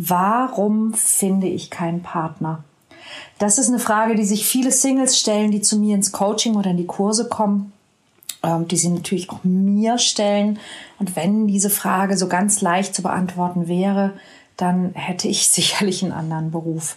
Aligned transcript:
Warum 0.00 0.94
finde 0.94 1.48
ich 1.48 1.70
keinen 1.70 2.04
Partner? 2.04 2.62
Das 3.38 3.58
ist 3.58 3.68
eine 3.68 3.80
Frage, 3.80 4.14
die 4.14 4.24
sich 4.24 4.46
viele 4.46 4.70
Singles 4.70 5.18
stellen, 5.18 5.50
die 5.50 5.60
zu 5.60 5.76
mir 5.76 5.96
ins 5.96 6.12
Coaching 6.12 6.54
oder 6.54 6.70
in 6.70 6.76
die 6.76 6.86
Kurse 6.86 7.28
kommen, 7.28 7.72
ähm, 8.44 8.68
die 8.68 8.76
sie 8.76 8.90
natürlich 8.90 9.28
auch 9.28 9.42
mir 9.42 9.98
stellen. 9.98 10.60
Und 11.00 11.16
wenn 11.16 11.48
diese 11.48 11.68
Frage 11.68 12.16
so 12.16 12.28
ganz 12.28 12.60
leicht 12.60 12.94
zu 12.94 13.02
beantworten 13.02 13.66
wäre, 13.66 14.12
dann 14.56 14.94
hätte 14.94 15.26
ich 15.26 15.48
sicherlich 15.48 16.04
einen 16.04 16.12
anderen 16.12 16.52
Beruf. 16.52 16.96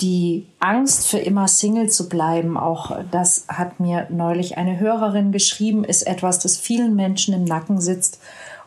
Die 0.00 0.46
Angst, 0.58 1.06
für 1.06 1.18
immer 1.18 1.46
Single 1.46 1.90
zu 1.90 2.08
bleiben, 2.08 2.56
auch 2.56 2.98
das 3.12 3.44
hat 3.46 3.78
mir 3.78 4.08
neulich 4.10 4.58
eine 4.58 4.80
Hörerin 4.80 5.30
geschrieben, 5.30 5.84
ist 5.84 6.08
etwas, 6.08 6.40
das 6.40 6.56
vielen 6.56 6.96
Menschen 6.96 7.34
im 7.34 7.44
Nacken 7.44 7.80
sitzt 7.80 8.18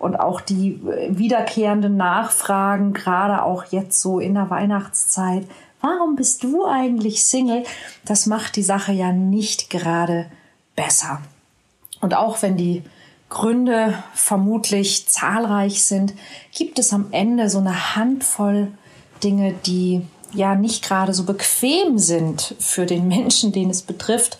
und 0.03 0.17
auch 0.17 0.41
die 0.41 0.81
äh, 0.85 1.17
wiederkehrenden 1.17 1.95
Nachfragen, 1.95 2.93
gerade 2.93 3.43
auch 3.43 3.65
jetzt 3.71 4.01
so 4.01 4.19
in 4.19 4.33
der 4.33 4.49
Weihnachtszeit, 4.49 5.47
warum 5.81 6.15
bist 6.15 6.43
du 6.43 6.65
eigentlich 6.65 7.23
Single? 7.23 7.63
Das 8.05 8.25
macht 8.25 8.55
die 8.57 8.63
Sache 8.63 8.91
ja 8.91 9.11
nicht 9.13 9.69
gerade 9.69 10.27
besser. 10.75 11.21
Und 12.01 12.15
auch 12.15 12.41
wenn 12.41 12.57
die 12.57 12.83
Gründe 13.29 13.95
vermutlich 14.13 15.07
zahlreich 15.07 15.83
sind, 15.83 16.13
gibt 16.53 16.79
es 16.79 16.93
am 16.93 17.07
Ende 17.11 17.49
so 17.49 17.59
eine 17.59 17.95
Handvoll 17.95 18.67
Dinge, 19.23 19.53
die 19.65 20.05
ja 20.33 20.55
nicht 20.55 20.83
gerade 20.83 21.13
so 21.13 21.23
bequem 21.23 21.97
sind 21.97 22.55
für 22.59 22.85
den 22.85 23.07
Menschen, 23.07 23.53
den 23.53 23.69
es 23.69 23.81
betrifft. 23.81 24.37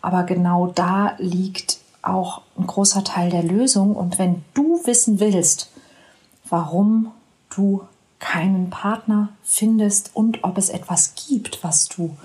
Aber 0.00 0.22
genau 0.22 0.68
da 0.68 1.14
liegt 1.18 1.81
auch 2.02 2.42
ein 2.58 2.66
großer 2.66 3.04
Teil 3.04 3.30
der 3.30 3.42
Lösung. 3.42 3.96
Und 3.96 4.18
wenn 4.18 4.44
du 4.54 4.80
wissen 4.84 5.20
willst, 5.20 5.70
warum 6.48 7.12
du 7.54 7.82
keinen 8.18 8.70
Partner 8.70 9.30
findest 9.42 10.10
und 10.14 10.44
ob 10.44 10.58
es 10.58 10.68
etwas 10.68 11.14
gibt, 11.14 11.64
was 11.64 11.88
du 11.88 12.16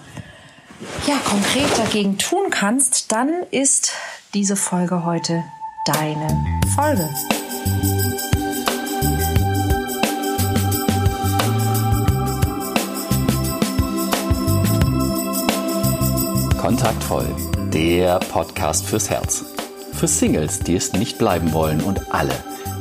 ja 1.07 1.15
konkret 1.25 1.77
dagegen 1.77 2.17
tun 2.17 2.49
kannst, 2.49 3.11
dann 3.11 3.29
ist 3.51 3.93
diese 4.33 4.55
Folge 4.55 5.05
heute 5.05 5.43
deine 5.85 6.27
Folge. 6.75 7.09
Kontaktvoll, 16.59 17.33
der 17.71 18.19
Podcast 18.19 18.85
fürs 18.85 19.09
Herz. 19.09 19.56
Für 19.97 20.07
Singles, 20.07 20.59
die 20.59 20.75
es 20.75 20.93
nicht 20.93 21.17
bleiben 21.17 21.53
wollen 21.53 21.81
und 21.81 22.13
alle, 22.13 22.35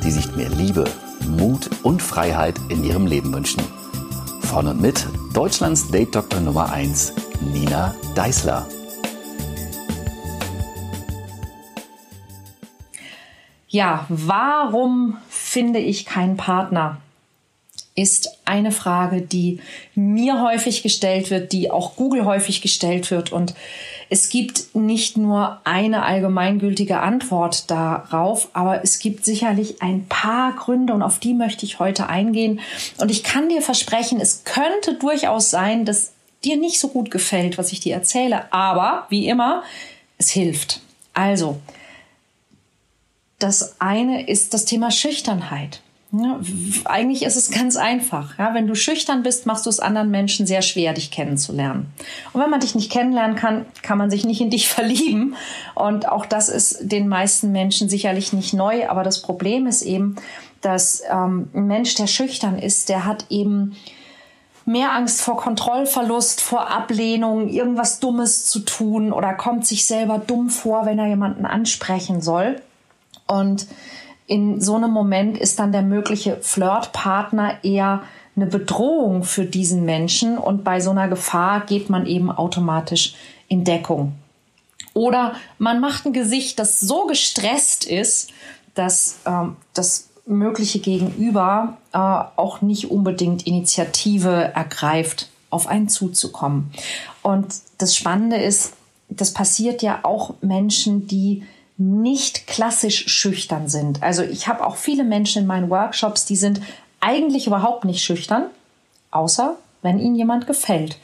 die 0.05 0.11
sich 0.11 0.37
mehr 0.37 0.51
Liebe, 0.51 0.85
Mut 1.27 1.71
und 1.83 2.03
Freiheit 2.03 2.57
in 2.69 2.85
ihrem 2.85 3.07
Leben 3.07 3.33
wünschen. 3.33 3.63
Von 4.43 4.69
und 4.69 4.83
mit 4.83 5.07
Deutschlands 5.33 5.91
Date 5.91 6.15
Doktor 6.15 6.41
Nummer 6.41 6.71
1, 6.71 7.15
Nina 7.55 7.95
Deißler. 8.15 8.69
Ja, 13.67 14.05
warum 14.11 15.17
finde 15.31 15.79
ich 15.79 16.05
keinen 16.05 16.37
Partner? 16.37 16.99
Ist 17.95 18.29
eine 18.45 18.73
Frage, 18.73 19.23
die 19.23 19.61
mir 19.95 20.43
häufig 20.43 20.83
gestellt 20.83 21.31
wird, 21.31 21.53
die 21.53 21.71
auch 21.71 21.97
Google 21.97 22.27
häufig 22.27 22.61
gestellt 22.61 23.11
wird 23.11 23.33
und 23.33 23.55
es 24.09 24.29
gibt 24.29 24.75
nicht 24.75 25.17
nur 25.17 25.61
eine 25.65 26.05
allgemeingültige 26.05 27.01
Antwort 27.01 27.71
darauf, 27.71 28.49
aber 28.53 28.83
es 28.85 28.99
gibt 28.99 29.25
sicherlich 29.25 29.83
ein 29.83 30.07
paar 30.07 30.53
Gründe 30.55 30.95
und 30.95 31.03
auf 31.03 31.19
die 31.19 31.35
möchte 31.35 31.67
ich 31.67 31.81
heute 31.81 32.09
eingehen. 32.09 32.61
Und 32.99 33.11
ich 33.11 33.25
kann 33.25 33.49
dir 33.49 33.63
versprechen, 33.63 34.21
es 34.21 34.45
könnte 34.45 34.95
durchaus 34.95 35.51
sein, 35.51 35.85
dass 35.85 36.13
dir 36.45 36.57
nicht 36.57 36.79
so 36.79 36.89
gut 36.89 37.11
gefällt, 37.11 37.59
was 37.59 37.73
ich 37.73 37.81
dir 37.81 37.95
erzähle, 37.95 38.53
aber 38.53 39.07
wie 39.09 39.29
immer, 39.29 39.65
es 40.19 40.31
hilft. 40.31 40.81
Also, 41.13 41.59
das 43.39 43.81
eine 43.81 44.29
ist 44.29 44.55
das 44.55 44.65
Thema 44.65 44.91
Schüchternheit. 44.91 45.83
Ja, 46.13 46.39
eigentlich 46.85 47.25
ist 47.25 47.37
es 47.37 47.51
ganz 47.51 47.77
einfach. 47.77 48.39
Ja, 48.39 48.55
wenn 48.55 48.69
du 48.69 48.75
schüchtern 48.77 49.23
bist, 49.23 49.45
machst 49.45 49.67
du 49.67 49.71
es 49.71 49.81
anderen 49.81 50.11
Menschen 50.11 50.47
sehr 50.47 50.63
schwer, 50.63 50.93
dich 50.93 51.11
kennenzulernen. 51.11 51.93
Und 52.33 52.41
wenn 52.41 52.49
man 52.49 52.61
dich 52.61 52.75
nicht 52.77 52.93
kennenlernen 52.93 53.37
kann, 53.37 53.67
kann 53.83 53.99
man 53.99 54.09
sich 54.11 54.25
nicht 54.25 54.41
in 54.41 54.51
dich 54.57 54.69
verlieben. 54.69 55.35
Und 55.75 56.09
auch 56.09 56.25
das 56.25 56.49
ist 56.49 56.79
den 56.81 57.09
meisten 57.09 57.51
Menschen 57.51 57.89
sicherlich 57.89 58.33
nicht 58.33 58.55
neu. 58.55 58.89
Aber 58.89 59.03
das 59.03 59.21
Problem 59.21 59.67
ist 59.67 59.83
eben, 59.83 60.17
dass 60.61 61.03
ähm, 61.11 61.51
ein 61.55 61.67
Mensch, 61.67 61.97
der 61.97 62.07
schüchtern 62.07 62.59
ist, 62.59 62.89
der 62.89 63.05
hat 63.05 63.27
eben 63.29 63.77
mehr 64.65 64.93
Angst 64.93 65.21
vor 65.21 65.37
Kontrollverlust, 65.37 66.41
vor 66.41 66.71
Ablehnung, 66.71 67.49
irgendwas 67.49 68.01
Dummes 68.01 68.47
zu 68.47 68.61
tun 68.61 69.13
oder 69.13 69.35
kommt 69.35 69.67
sich 69.67 69.87
selber 69.87 70.19
dumm 70.19 70.51
vor, 70.51 70.87
wenn 70.87 70.99
er 70.99 71.07
jemanden 71.07 71.47
ansprechen 71.47 72.21
soll. 72.21 72.61
Und 73.27 73.67
in 74.27 74.61
so 74.61 74.75
einem 74.75 74.91
Moment 74.91 75.39
ist 75.39 75.59
dann 75.59 75.73
der 75.73 75.83
mögliche 75.83 76.39
Flirtpartner 76.41 77.65
eher 77.65 78.03
eine 78.35 78.47
Bedrohung 78.47 79.25
für 79.25 79.45
diesen 79.45 79.85
Menschen 79.85 80.37
und 80.37 80.65
bei 80.65 80.81
so 80.81 80.91
einer 80.91 81.09
Gefahr 81.09 81.65
geht 81.65 81.89
man 81.89 82.07
eben 82.07 82.31
automatisch 82.31 83.15
in 83.49 83.65
Deckung. 83.65 84.13
Oder 84.95 85.35
man 85.59 85.81
macht 85.81 86.07
ein 86.07 86.13
Gesicht, 86.13 86.59
das 86.59 86.81
so 86.81 87.07
gestresst 87.07 87.85
ist, 87.85 88.31
dass 88.75 89.19
ähm, 89.27 89.57
das 89.75 90.09
mögliche 90.27 90.81
Gegenüber 90.81 91.77
äh, 91.93 91.99
auch 91.99 92.63
nicht 92.63 92.91
unbedingt 92.91 93.47
Initiative 93.47 94.53
ergreift, 94.55 95.29
auf 95.51 95.69
einen 95.69 95.89
zuzukommen. 95.89 96.73
Und 97.23 97.47
das 97.79 97.97
Spannende 97.97 98.37
ist, 98.37 98.73
das 99.09 99.33
passiert 99.33 99.83
ja 99.83 100.01
auch 100.03 100.35
Menschen, 100.41 101.07
die 101.07 101.45
nicht 101.79 102.47
klassisch 102.47 103.09
schüchtern 103.09 103.69
sind. 103.69 104.03
Also 104.03 104.23
ich 104.23 104.49
habe 104.49 104.67
auch 104.67 104.77
viele 104.77 105.05
Menschen 105.05 105.43
in 105.43 105.47
meinen 105.47 105.71
Workshops, 105.71 106.25
die 106.25 106.37
sind 106.37 106.61
eigentlich 107.01 107.47
überhaupt 107.47 107.85
nicht 107.85 108.03
schüchtern, 108.03 108.47
außer 109.11 109.57
wenn 109.83 109.99
ihnen 109.99 110.17
jemand 110.17 110.47
gefällt. 110.47 110.99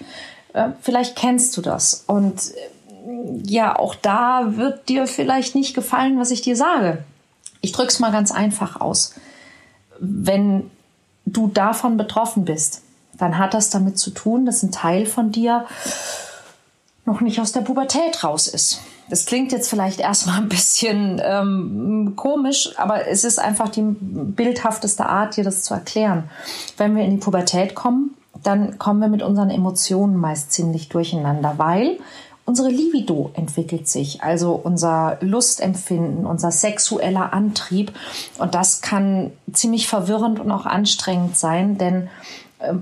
Äh, 0.55 0.71
vielleicht 0.81 1.17
kennst 1.17 1.57
du 1.57 1.63
das. 1.63 2.05
Und 2.07 2.51
äh, 2.51 3.43
ja, 3.45 3.79
auch 3.79 3.95
da 3.95 4.57
wird 4.57 4.89
dir 4.89 5.07
vielleicht 5.07 5.55
nicht 5.55 5.75
gefallen, 5.75 6.19
was 6.19 6.31
ich 6.31 6.41
dir 6.41 6.57
sage. 6.57 7.05
Ich 7.61 7.73
drücke 7.73 7.89
es 7.89 8.01
mal 8.01 8.13
ganz 8.13 8.33
einfach 8.33 8.81
aus. 8.81 9.15
Wenn 9.99 10.71
du 11.27 11.49
davon 11.49 11.97
betroffen 11.97 12.45
bist, 12.45 12.83
dann 13.19 13.39
hat 13.39 13.55
das 13.55 13.71
damit 13.71 13.99
zu 13.99 14.11
tun, 14.11 14.47
dass 14.47 14.63
ein 14.63 14.73
Teil 14.73 15.07
von 15.07 15.33
dir 15.33 15.67
noch 17.05 17.21
nicht 17.21 17.41
aus 17.41 17.53
der 17.53 17.61
Pubertät 17.61 18.25
raus 18.25 18.49
ist. 18.49 18.81
Das 19.09 19.27
klingt 19.27 19.53
jetzt 19.53 19.69
vielleicht 19.69 20.01
erstmal 20.01 20.39
ein 20.39 20.49
bisschen 20.49 21.21
ähm, 21.25 22.15
komisch, 22.17 22.71
aber 22.77 23.07
es 23.09 23.25
ist 23.25 23.39
einfach 23.39 23.69
die 23.69 23.83
bildhafteste 23.83 25.07
Art, 25.07 25.37
dir 25.37 25.45
das 25.45 25.63
zu 25.63 25.75
erklären. 25.75 26.31
Wenn 26.77 26.97
wir 26.97 27.05
in 27.05 27.11
die 27.11 27.17
Pubertät 27.19 27.75
kommen, 27.75 28.17
dann 28.43 28.79
kommen 28.79 29.01
wir 29.01 29.09
mit 29.09 29.23
unseren 29.23 29.51
Emotionen 29.51 30.17
meist 30.17 30.53
ziemlich 30.53 30.89
durcheinander, 30.89 31.55
weil 31.59 31.99
unsere 32.45 32.69
Libido 32.69 33.31
entwickelt 33.35 33.89
sich, 33.89 34.23
also 34.23 34.53
unser 34.53 35.19
Lustempfinden, 35.21 36.27
unser 36.27 36.51
sexueller 36.51 37.33
Antrieb. 37.33 37.93
Und 38.39 38.55
das 38.55 38.81
kann 38.81 39.31
ziemlich 39.53 39.89
verwirrend 39.89 40.41
und 40.41 40.51
auch 40.51 40.67
anstrengend 40.67 41.37
sein, 41.37 41.79
denn 41.79 42.09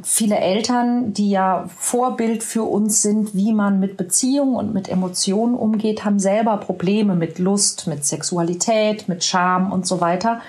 viele 0.03 0.37
Eltern, 0.37 1.13
die 1.13 1.31
ja 1.31 1.69
Vorbild 1.77 2.43
für 2.43 2.65
uns 2.65 3.03
sind, 3.03 3.35
wie 3.35 3.53
man 3.53 3.81
mit 3.81 3.97
Beziehungen 3.97 4.55
und 4.55 4.75
mit 4.75 4.89
Emotionen 4.89 5.55
umgeht, 5.55 6.05
haben 6.05 6.19
selber 6.19 6.57
Probleme 6.59 7.15
mit 7.15 7.39
Lust, 7.39 7.87
mit 7.87 8.05
Sexualität, 8.05 9.09
mit 9.09 9.25
Scham 9.25 9.73
und 9.73 9.87
so 9.87 10.01
weiter. 10.01 10.41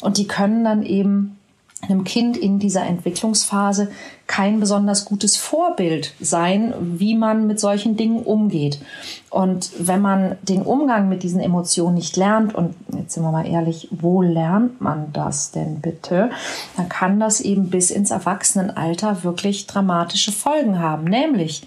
Und 0.00 0.18
die 0.18 0.26
können 0.26 0.64
dann 0.64 0.82
eben 0.82 1.36
einem 1.82 2.04
Kind 2.04 2.36
in 2.36 2.58
dieser 2.58 2.84
Entwicklungsphase 2.84 3.90
kein 4.26 4.60
besonders 4.60 5.06
gutes 5.06 5.36
Vorbild 5.36 6.14
sein, 6.20 6.74
wie 6.80 7.16
man 7.16 7.46
mit 7.46 7.58
solchen 7.58 7.96
Dingen 7.96 8.22
umgeht. 8.22 8.80
Und 9.30 9.70
wenn 9.78 10.00
man 10.00 10.36
den 10.42 10.62
Umgang 10.62 11.08
mit 11.08 11.22
diesen 11.22 11.40
Emotionen 11.40 11.94
nicht 11.94 12.16
lernt, 12.16 12.54
und 12.54 12.74
jetzt 13.10 13.14
sind 13.16 13.24
wir 13.24 13.32
mal 13.32 13.46
ehrlich, 13.46 13.88
wo 13.90 14.22
lernt 14.22 14.80
man 14.80 15.12
das 15.12 15.50
denn 15.50 15.80
bitte? 15.80 16.30
Dann 16.76 16.88
kann 16.88 17.18
das 17.18 17.40
eben 17.40 17.68
bis 17.68 17.90
ins 17.90 18.12
Erwachsenenalter 18.12 19.24
wirklich 19.24 19.66
dramatische 19.66 20.30
Folgen 20.30 20.78
haben, 20.78 21.04
nämlich 21.04 21.66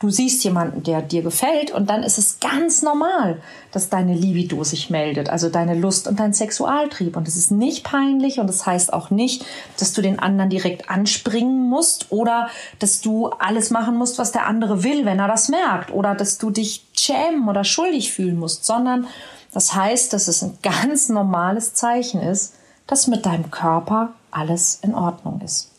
du 0.00 0.10
siehst 0.10 0.44
jemanden, 0.44 0.82
der 0.82 1.00
dir 1.00 1.22
gefällt 1.22 1.70
und 1.70 1.88
dann 1.88 2.02
ist 2.02 2.18
es 2.18 2.38
ganz 2.38 2.82
normal, 2.82 3.40
dass 3.72 3.88
deine 3.88 4.12
Libido 4.12 4.62
sich 4.62 4.90
meldet, 4.90 5.30
also 5.30 5.48
deine 5.48 5.74
Lust 5.74 6.06
und 6.06 6.20
dein 6.20 6.34
Sexualtrieb. 6.34 7.16
Und 7.16 7.26
es 7.28 7.36
ist 7.36 7.50
nicht 7.50 7.82
peinlich 7.84 8.38
und 8.38 8.46
das 8.46 8.66
heißt 8.66 8.92
auch 8.92 9.08
nicht, 9.08 9.46
dass 9.78 9.94
du 9.94 10.02
den 10.02 10.18
anderen 10.18 10.50
direkt 10.50 10.90
anspringen 10.90 11.70
musst 11.70 12.12
oder 12.12 12.50
dass 12.78 13.00
du 13.00 13.28
alles 13.28 13.70
machen 13.70 13.96
musst, 13.96 14.18
was 14.18 14.32
der 14.32 14.46
andere 14.46 14.84
will, 14.84 15.06
wenn 15.06 15.18
er 15.18 15.28
das 15.28 15.48
merkt 15.48 15.90
oder 15.90 16.14
dass 16.14 16.36
du 16.36 16.50
dich 16.50 16.84
schämen 16.94 17.48
oder 17.48 17.64
schuldig 17.64 18.12
fühlen 18.12 18.38
musst, 18.38 18.66
sondern 18.66 19.06
das 19.54 19.74
heißt, 19.74 20.12
dass 20.12 20.28
es 20.28 20.42
ein 20.42 20.58
ganz 20.62 21.08
normales 21.08 21.72
Zeichen 21.72 22.20
ist, 22.20 22.54
dass 22.86 23.06
mit 23.06 23.24
deinem 23.24 23.50
Körper 23.50 24.10
alles 24.30 24.80
in 24.82 24.94
Ordnung 24.94 25.40
ist. 25.42 25.70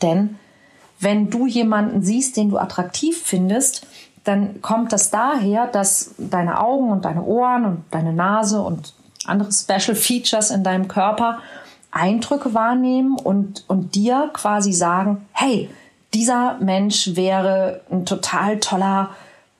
Denn 0.00 0.38
wenn 1.00 1.28
du 1.28 1.46
jemanden 1.46 2.02
siehst, 2.02 2.36
den 2.36 2.50
du 2.50 2.58
attraktiv 2.58 3.20
findest, 3.22 3.86
dann 4.24 4.60
kommt 4.62 4.92
das 4.92 5.10
daher, 5.10 5.66
dass 5.66 6.14
deine 6.18 6.60
Augen 6.60 6.90
und 6.90 7.04
deine 7.04 7.22
Ohren 7.22 7.64
und 7.64 7.84
deine 7.90 8.12
Nase 8.12 8.60
und 8.60 8.94
andere 9.24 9.52
Special 9.52 9.94
Features 9.94 10.50
in 10.50 10.64
deinem 10.64 10.88
Körper 10.88 11.38
Eindrücke 11.90 12.52
wahrnehmen 12.54 13.16
und, 13.16 13.64
und 13.68 13.94
dir 13.94 14.30
quasi 14.32 14.72
sagen, 14.72 15.26
hey, 15.32 15.70
dieser 16.14 16.58
Mensch 16.58 17.16
wäre 17.16 17.82
ein 17.90 18.06
total 18.06 18.58
toller 18.58 19.10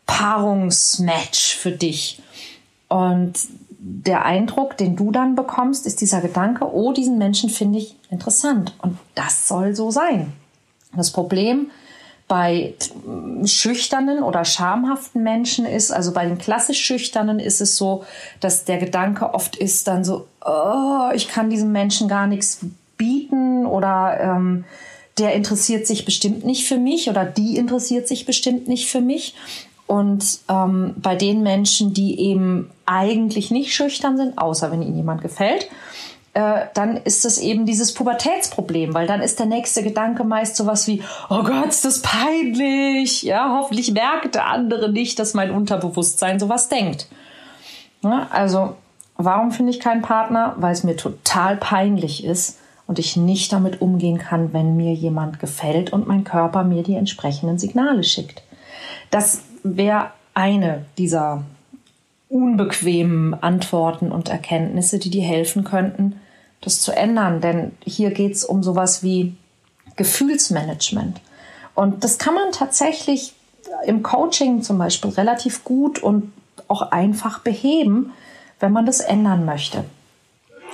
Paarungsmatch 0.06 1.56
für 1.56 1.72
dich. 1.72 2.20
Und 2.88 3.34
der 3.78 4.24
Eindruck, 4.24 4.76
den 4.76 4.96
du 4.96 5.10
dann 5.10 5.34
bekommst, 5.34 5.86
ist 5.86 6.00
dieser 6.00 6.20
Gedanke, 6.20 6.72
oh, 6.72 6.92
diesen 6.92 7.18
Menschen 7.18 7.50
finde 7.50 7.78
ich 7.78 7.96
interessant. 8.10 8.74
Und 8.82 8.98
das 9.14 9.46
soll 9.46 9.74
so 9.74 9.90
sein. 9.90 10.32
Das 10.96 11.12
Problem 11.12 11.70
bei 12.28 12.74
schüchternen 13.44 14.22
oder 14.22 14.44
schamhaften 14.44 15.22
Menschen 15.22 15.64
ist, 15.64 15.90
also 15.90 16.12
bei 16.12 16.26
den 16.26 16.36
klassisch 16.36 16.78
schüchternen 16.78 17.40
ist 17.40 17.62
es 17.62 17.76
so, 17.76 18.04
dass 18.40 18.66
der 18.66 18.76
Gedanke 18.76 19.32
oft 19.32 19.56
ist 19.56 19.88
dann 19.88 20.04
so, 20.04 20.26
oh, 20.44 21.08
ich 21.14 21.28
kann 21.28 21.48
diesem 21.48 21.72
Menschen 21.72 22.06
gar 22.06 22.26
nichts 22.26 22.60
bieten 22.98 23.64
oder 23.64 24.18
ähm, 24.20 24.64
der 25.16 25.32
interessiert 25.32 25.86
sich 25.86 26.04
bestimmt 26.04 26.44
nicht 26.44 26.66
für 26.66 26.76
mich 26.76 27.08
oder 27.08 27.24
die 27.24 27.56
interessiert 27.56 28.06
sich 28.06 28.26
bestimmt 28.26 28.68
nicht 28.68 28.90
für 28.90 29.00
mich. 29.00 29.34
Und 29.88 30.40
ähm, 30.48 30.94
bei 30.98 31.16
den 31.16 31.42
Menschen, 31.42 31.94
die 31.94 32.20
eben 32.20 32.70
eigentlich 32.84 33.50
nicht 33.50 33.74
schüchtern 33.74 34.16
sind, 34.16 34.38
außer 34.38 34.70
wenn 34.70 34.82
ihnen 34.82 34.96
jemand 34.96 35.22
gefällt, 35.22 35.66
äh, 36.34 36.66
dann 36.74 36.98
ist 36.98 37.24
es 37.24 37.38
eben 37.38 37.64
dieses 37.64 37.94
Pubertätsproblem, 37.94 38.92
weil 38.92 39.06
dann 39.06 39.22
ist 39.22 39.38
der 39.38 39.46
nächste 39.46 39.82
Gedanke 39.82 40.24
meist 40.24 40.56
sowas 40.56 40.86
wie, 40.86 41.02
oh 41.30 41.42
Gott, 41.42 41.68
ist 41.68 41.86
das 41.86 42.02
peinlich. 42.02 43.22
Ja, 43.22 43.56
hoffentlich 43.58 43.90
merkt 43.90 44.34
der 44.34 44.46
andere 44.46 44.92
nicht, 44.92 45.18
dass 45.18 45.32
mein 45.32 45.50
Unterbewusstsein 45.50 46.38
sowas 46.38 46.68
denkt. 46.68 47.08
Ja, 48.04 48.28
also, 48.30 48.76
warum 49.16 49.52
finde 49.52 49.72
ich 49.72 49.80
keinen 49.80 50.02
Partner? 50.02 50.54
Weil 50.58 50.72
es 50.72 50.84
mir 50.84 50.96
total 50.96 51.56
peinlich 51.56 52.24
ist 52.24 52.58
und 52.86 52.98
ich 52.98 53.16
nicht 53.16 53.52
damit 53.52 53.80
umgehen 53.80 54.18
kann, 54.18 54.52
wenn 54.52 54.76
mir 54.76 54.92
jemand 54.92 55.40
gefällt 55.40 55.94
und 55.94 56.06
mein 56.06 56.24
Körper 56.24 56.62
mir 56.62 56.82
die 56.82 56.94
entsprechenden 56.94 57.58
Signale 57.58 58.04
schickt. 58.04 58.42
Das 59.10 59.42
wäre 59.62 60.10
eine 60.34 60.86
dieser 60.96 61.44
unbequemen 62.28 63.34
Antworten 63.42 64.12
und 64.12 64.28
Erkenntnisse, 64.28 64.98
die 64.98 65.10
dir 65.10 65.24
helfen 65.24 65.64
könnten, 65.64 66.20
das 66.60 66.80
zu 66.80 66.92
ändern. 66.92 67.40
Denn 67.40 67.72
hier 67.84 68.10
geht 68.10 68.34
es 68.34 68.44
um 68.44 68.62
sowas 68.62 69.02
wie 69.02 69.34
Gefühlsmanagement. 69.96 71.20
Und 71.74 72.04
das 72.04 72.18
kann 72.18 72.34
man 72.34 72.52
tatsächlich 72.52 73.34
im 73.86 74.02
Coaching 74.02 74.62
zum 74.62 74.78
Beispiel 74.78 75.10
relativ 75.10 75.64
gut 75.64 76.02
und 76.02 76.32
auch 76.66 76.82
einfach 76.82 77.40
beheben, 77.40 78.12
wenn 78.60 78.72
man 78.72 78.86
das 78.86 79.00
ändern 79.00 79.44
möchte. 79.44 79.84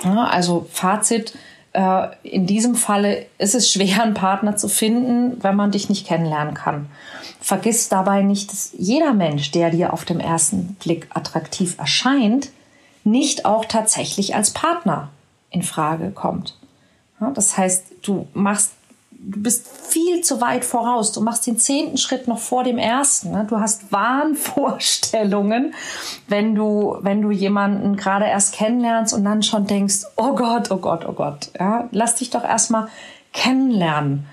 Ja, 0.03 0.25
also 0.25 0.67
Fazit, 0.71 1.37
äh, 1.73 2.07
in 2.23 2.45
diesem 2.45 2.75
Falle 2.75 3.25
ist 3.37 3.55
es 3.55 3.71
schwer, 3.71 4.03
einen 4.03 4.13
Partner 4.13 4.55
zu 4.57 4.67
finden, 4.67 5.43
wenn 5.43 5.55
man 5.55 5.71
dich 5.71 5.89
nicht 5.89 6.07
kennenlernen 6.07 6.53
kann. 6.53 6.87
Vergiss 7.45 7.89
dabei 7.89 8.23
nicht, 8.23 8.51
dass 8.51 8.71
jeder 8.75 9.13
Mensch, 9.13 9.51
der 9.51 9.69
dir 9.69 9.93
auf 9.93 10.03
dem 10.03 10.19
ersten 10.19 10.73
Blick 10.79 11.05
attraktiv 11.11 11.77
erscheint, 11.77 12.49
nicht 13.03 13.45
auch 13.45 13.65
tatsächlich 13.65 14.33
als 14.33 14.49
Partner 14.49 15.09
in 15.51 15.61
Frage 15.61 16.09
kommt. 16.09 16.57
Das 17.35 17.55
heißt, 17.55 17.83
du 18.01 18.27
machst, 18.33 18.71
du 19.11 19.43
bist 19.43 19.67
viel 19.67 20.21
zu 20.21 20.41
weit 20.41 20.65
voraus. 20.65 21.11
Du 21.11 21.21
machst 21.21 21.45
den 21.45 21.59
zehnten 21.59 21.99
Schritt 21.99 22.27
noch 22.27 22.39
vor 22.39 22.63
dem 22.63 22.79
ersten. 22.79 23.29
Ne? 23.29 23.45
Du 23.47 23.59
hast 23.59 23.91
Wahnvorstellungen, 23.91 25.75
wenn 26.27 26.55
du, 26.55 26.97
wenn 27.01 27.21
du 27.21 27.29
jemanden 27.29 27.95
gerade 27.95 28.25
erst 28.25 28.55
kennenlernst 28.55 29.13
und 29.13 29.23
dann 29.23 29.43
schon 29.43 29.67
denkst, 29.67 30.05
oh 30.17 30.33
Gott, 30.33 30.71
oh 30.71 30.77
Gott, 30.77 31.05
oh 31.07 31.13
Gott. 31.13 31.51
Ja, 31.59 31.89
lass 31.91 32.15
dich 32.15 32.31
doch 32.31 32.43
erstmal 32.43 32.87
kennenlernen 33.33 34.25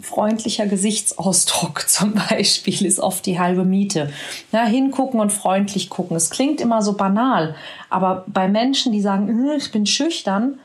freundlicher 0.00 0.66
Gesichtsausdruck 0.66 1.84
zum 1.88 2.14
Beispiel 2.14 2.84
ist 2.84 3.00
oft 3.00 3.26
die 3.26 3.38
halbe 3.38 3.64
Miete. 3.64 4.12
Ja, 4.52 4.64
hingucken 4.64 5.20
und 5.20 5.32
freundlich 5.32 5.90
gucken. 5.90 6.16
Es 6.16 6.30
klingt 6.30 6.60
immer 6.60 6.82
so 6.82 6.94
banal, 6.94 7.54
aber 7.88 8.24
bei 8.26 8.48
Menschen, 8.48 8.92
die 8.92 9.00
sagen, 9.00 9.28
hm, 9.28 9.50
ich 9.56 9.70
bin 9.72 9.86
schüchtern, 9.86 10.58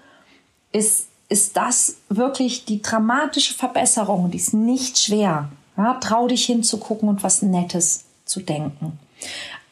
ist, 0.71 1.07
ist 1.29 1.55
das 1.57 1.97
wirklich 2.09 2.65
die 2.65 2.81
dramatische 2.81 3.53
Verbesserung. 3.53 4.31
Die 4.31 4.37
ist 4.37 4.53
nicht 4.53 4.99
schwer. 4.99 5.49
Ja, 5.77 5.95
trau 5.95 6.27
dich 6.27 6.45
hinzugucken 6.45 7.09
und 7.09 7.23
was 7.23 7.41
Nettes 7.41 8.05
zu 8.25 8.39
denken. 8.39 8.97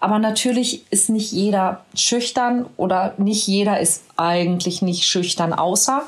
Aber 0.04 0.20
natürlich 0.20 0.84
ist 0.92 1.10
nicht 1.10 1.32
jeder 1.32 1.86
schüchtern 1.96 2.66
oder 2.76 3.14
nicht 3.18 3.48
jeder 3.48 3.80
ist 3.80 4.04
eigentlich 4.18 4.82
nicht 4.82 5.06
schüchtern, 5.06 5.54
außer 5.54 6.04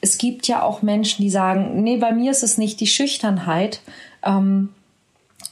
es 0.00 0.18
gibt 0.18 0.48
ja 0.48 0.62
auch 0.62 0.82
Menschen, 0.82 1.22
die 1.22 1.30
sagen, 1.30 1.82
nee, 1.82 1.96
bei 1.96 2.12
mir 2.12 2.30
ist 2.30 2.42
es 2.42 2.58
nicht 2.58 2.80
die 2.80 2.86
Schüchternheit. 2.86 3.80
Ähm, 4.22 4.70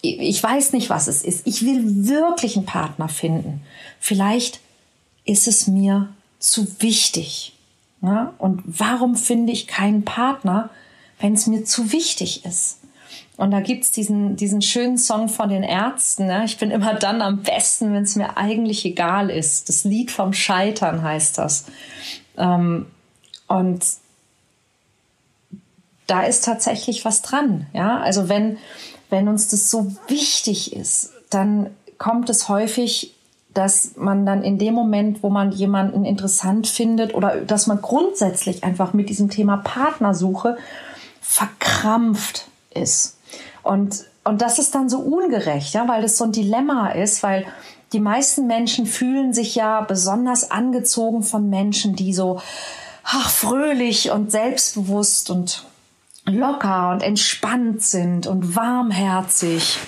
ich 0.01 0.43
weiß 0.43 0.73
nicht, 0.73 0.91
was 0.91 1.09
es 1.09 1.23
ist. 1.23 1.47
Ich 1.47 1.65
will 1.65 2.09
wirklich 2.09 2.57
einen 2.57 2.67
Partner 2.67 3.09
finden. 3.09 3.63
Vielleicht 3.99 4.61
ist 5.25 5.49
es 5.49 5.67
mir 5.67 6.09
zu 6.39 6.67
wichtig. 6.81 7.53
Ja? 8.01 8.35
Und 8.39 8.63
warum 8.65 9.17
finde 9.17 9.53
ich 9.53 9.67
keinen 9.67 10.05
Partner, 10.05 10.71
wenn 11.21 11.35
es 11.35 11.47
mir 11.47 11.65
zu 11.65 11.93
wichtig 11.93 12.45
ist? 12.45 12.79
Und 13.37 13.51
da 13.51 13.61
gibt's 13.61 13.91
diesen, 13.91 14.37
diesen 14.37 14.63
schönen 14.63 14.99
Song 14.99 15.29
von 15.29 15.49
den 15.49 15.63
Ärzten. 15.63 16.27
Ne? 16.27 16.45
Ich 16.45 16.59
bin 16.59 16.71
immer 16.71 16.95
dann 16.95 17.23
am 17.23 17.43
besten, 17.43 17.93
wenn 17.93 18.03
es 18.03 18.17
mir 18.17 18.37
eigentlich 18.37 18.85
egal 18.85 19.31
ist. 19.31 19.69
Das 19.69 19.85
Lied 19.85 20.11
vom 20.11 20.33
Scheitern 20.33 21.03
heißt 21.03 21.39
das. 21.39 21.67
Ähm, 22.37 22.87
und 23.47 23.85
da 26.09 26.23
ist 26.23 26.45
tatsächlich 26.45 27.05
was 27.05 27.23
dran. 27.23 27.67
Ja, 27.73 28.01
also 28.01 28.29
wenn, 28.29 28.59
wenn 29.11 29.29
uns 29.29 29.47
das 29.49 29.71
so 29.71 29.93
wichtig 30.09 30.75
ist, 30.75 31.13
dann 31.31 31.71
kommt 31.99 32.31
es 32.31 32.49
häufig, 32.49 33.15
dass 33.55 33.97
man 33.97 34.27
dann 34.27 34.43
in 34.43 34.59
dem 34.59 34.75
Moment, 34.75 35.23
wo 35.23 35.31
man 35.31 35.53
jemanden 35.53 36.05
interessant 36.05 36.67
findet 36.67 37.15
oder 37.15 37.37
dass 37.37 37.67
man 37.67 37.81
grundsätzlich 37.83 38.65
einfach 38.65 38.93
mit 38.93 39.09
diesem 39.09 39.31
Thema 39.31 39.59
Partnersuche 39.59 40.57
verkrampft 41.21 42.47
ist. 42.73 43.19
Und, 43.63 44.05
und 44.25 44.41
das 44.41 44.59
ist 44.59 44.75
dann 44.75 44.89
so 44.89 44.99
ungerecht, 44.99 45.75
ja, 45.75 45.89
weil 45.89 46.03
das 46.03 46.17
so 46.17 46.25
ein 46.25 46.33
Dilemma 46.33 46.91
ist, 46.91 47.23
weil 47.23 47.47
die 47.93 48.01
meisten 48.01 48.47
Menschen 48.47 48.87
fühlen 48.87 49.33
sich 49.35 49.55
ja 49.55 49.81
besonders 49.83 50.51
angezogen 50.51 51.23
von 51.23 51.51
Menschen, 51.51 51.97
die 51.97 52.15
so 52.15 52.41
ach, 53.03 53.31
fröhlich 53.31 54.11
und 54.11 54.31
selbstbewusst 54.31 55.31
und 55.31 55.65
locker 56.29 56.91
und 56.91 57.03
entspannt 57.03 57.83
sind 57.83 58.27
und 58.27 58.55
warmherzig 58.55 59.79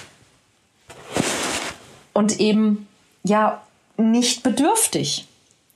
und 2.13 2.41
eben 2.41 2.89
ja 3.23 3.63
nicht 3.97 4.43
bedürftig. 4.43 5.27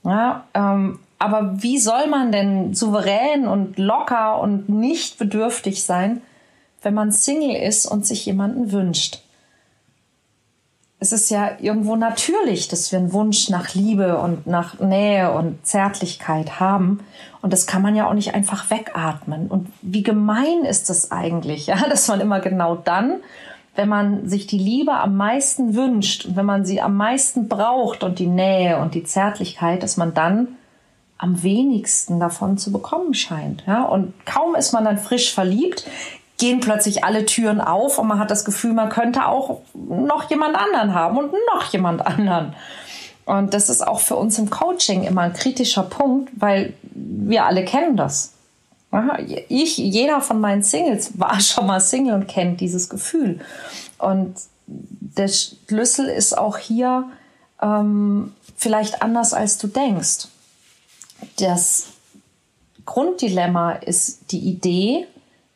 Ja, 0.05 0.45
ähm, 0.55 0.99
aber 1.19 1.63
wie 1.63 1.79
soll 1.79 2.07
man 2.09 2.33
denn 2.33 2.75
souverän 2.75 3.47
und 3.47 3.79
locker 3.79 4.41
und 4.41 4.69
nicht 4.69 5.19
bedürftig 5.19 5.85
sein, 5.85 6.21
wenn 6.83 6.95
man 6.95 7.13
Single 7.13 7.57
ist 7.57 7.87
und 7.87 8.05
sich 8.05 8.27
jemanden 8.27 8.73
wünscht. 8.73 9.24
Es 11.05 11.13
ist 11.13 11.29
ja 11.29 11.51
irgendwo 11.61 11.97
natürlich, 11.97 12.67
dass 12.69 12.91
wir 12.91 12.99
einen 12.99 13.13
Wunsch 13.13 13.51
nach 13.51 13.75
Liebe 13.75 14.17
und 14.17 14.47
nach 14.47 14.81
Nähe 14.81 15.33
und 15.33 15.67
Zärtlichkeit 15.67 16.61
haben. 16.61 17.01
Und 17.43 17.53
das 17.53 17.67
kann 17.67 17.83
man 17.83 17.95
ja 17.95 18.09
auch 18.09 18.15
nicht 18.15 18.33
einfach 18.33 18.71
wegatmen. 18.71 19.49
Und 19.49 19.69
wie 19.83 20.03
gemein 20.03 20.65
ist 20.67 20.89
das 20.89 21.13
eigentlich, 21.13 21.67
ja, 21.67 21.77
dass 21.91 22.09
man 22.09 22.23
immer 22.23 22.41
genau 22.41 22.75
dann, 22.75 23.21
wenn 23.75 23.91
man 23.91 24.31
sich 24.31 24.47
die 24.47 24.57
Liebe 24.57 24.95
am 24.95 25.19
meisten 25.19 25.75
wünscht 25.75 26.25
und 26.25 26.37
wenn 26.37 26.47
man 26.47 26.65
sie 26.65 26.81
am 26.81 26.97
meisten 26.97 27.49
braucht 27.49 28.03
und 28.03 28.19
die 28.19 28.27
Nähe 28.27 28.79
und 28.79 28.95
die 28.95 29.05
Zärtlichkeit, 29.05 29.83
dass 29.83 29.99
man 29.99 30.15
dann 30.15 30.57
am 31.19 31.43
wenigsten 31.43 32.19
davon 32.19 32.57
zu 32.57 32.73
bekommen 32.73 33.13
scheint. 33.13 33.63
Ja? 33.67 33.83
Und 33.83 34.15
kaum 34.25 34.55
ist 34.55 34.73
man 34.73 34.87
dann 34.87 34.97
frisch 34.97 35.35
verliebt, 35.35 35.85
gehen 36.39 36.61
plötzlich 36.61 37.05
alle 37.05 37.27
Türen 37.27 37.61
auf 37.61 37.99
und 37.99 38.09
man 38.09 38.19
hat 38.19 38.31
das 38.31 38.45
Gefühl, 38.45 38.73
man 38.73 38.89
könnte 38.89 39.27
auch 39.27 39.61
noch 39.75 40.29
jemand 40.31 40.57
anderen 40.57 40.95
haben 40.95 41.17
und 41.17 41.33
noch 41.55 41.65
jemand 41.73 42.07
anderen. 42.07 42.55
Und 43.25 43.55
das 43.55 43.71
ist 43.71 43.87
auch 43.87 44.01
für 44.01 44.17
uns 44.17 44.39
im 44.39 44.51
Coaching 44.51 45.05
immer 45.05 45.23
ein 45.23 45.33
kritischer 45.33 45.85
Punkt, 45.85 46.31
weil 46.37 46.75
wir 46.83 47.45
alle 47.45 47.65
kennen 47.65 47.97
das. 47.97 48.33
Ich, 49.49 49.79
jeder 49.79 50.21
von 50.21 50.41
meinen 50.41 50.63
Singles 50.63 51.19
war 51.19 51.41
schon 51.41 51.67
mal 51.67 51.81
Single 51.81 52.15
und 52.15 52.29
kennt 52.29 52.61
dieses 52.61 52.89
Gefühl. 52.89 53.41
Und 53.99 54.37
der 54.67 55.29
Schlüssel 55.29 56.09
ist 56.09 56.37
auch 56.37 56.59
hier 56.59 57.09
ähm, 57.63 58.35
vielleicht 58.57 59.03
anders, 59.03 59.33
als 59.33 59.59
du 59.59 59.69
denkst. 59.69 60.29
Das 61.39 61.89
Grunddilemma 62.85 63.73
ist 63.73 64.31
die 64.31 64.41
Idee, 64.41 65.07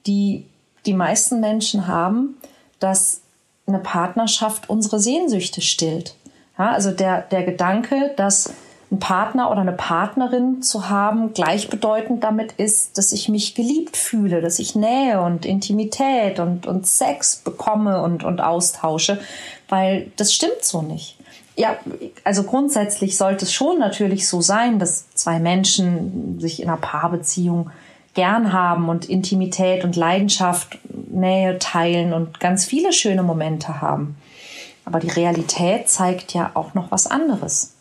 die 0.06 0.46
die 0.88 0.94
meisten 0.94 1.38
Menschen 1.38 1.86
haben, 1.86 2.38
dass 2.80 3.20
eine 3.66 3.78
Partnerschaft 3.78 4.70
unsere 4.70 4.98
Sehnsüchte 4.98 5.60
stillt. 5.60 6.16
Ja, 6.58 6.72
also 6.72 6.90
der, 6.90 7.22
der 7.22 7.44
Gedanke, 7.44 8.12
dass 8.16 8.52
ein 8.90 8.98
Partner 8.98 9.50
oder 9.50 9.60
eine 9.60 9.72
Partnerin 9.72 10.62
zu 10.62 10.88
haben, 10.88 11.34
gleichbedeutend 11.34 12.24
damit 12.24 12.52
ist, 12.52 12.96
dass 12.96 13.12
ich 13.12 13.28
mich 13.28 13.54
geliebt 13.54 13.98
fühle, 13.98 14.40
dass 14.40 14.58
ich 14.58 14.74
Nähe 14.74 15.20
und 15.20 15.44
Intimität 15.44 16.40
und, 16.40 16.66
und 16.66 16.86
Sex 16.86 17.36
bekomme 17.36 18.02
und, 18.02 18.24
und 18.24 18.40
austausche, 18.40 19.20
weil 19.68 20.10
das 20.16 20.32
stimmt 20.32 20.64
so 20.64 20.80
nicht. 20.80 21.18
Ja, 21.54 21.76
also 22.24 22.44
grundsätzlich 22.44 23.18
sollte 23.18 23.44
es 23.44 23.52
schon 23.52 23.78
natürlich 23.78 24.26
so 24.26 24.40
sein, 24.40 24.78
dass 24.78 25.10
zwei 25.10 25.38
Menschen 25.38 26.40
sich 26.40 26.62
in 26.62 26.68
einer 26.68 26.78
Paarbeziehung 26.78 27.70
gern 28.18 28.52
haben 28.52 28.88
und 28.88 29.08
Intimität 29.08 29.84
und 29.84 29.96
Leidenschaft, 29.96 30.78
Nähe 31.10 31.58
teilen 31.58 32.12
und 32.12 32.40
ganz 32.40 32.64
viele 32.64 32.92
schöne 32.92 33.22
Momente 33.22 33.80
haben. 33.80 34.16
Aber 34.84 35.00
die 35.00 35.10
Realität 35.10 35.88
zeigt 35.88 36.34
ja 36.34 36.50
auch 36.54 36.74
noch 36.74 36.90
was 36.90 37.06
anderes 37.06 37.74